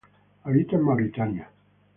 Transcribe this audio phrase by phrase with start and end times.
[0.45, 1.47] Habita en Mauritania.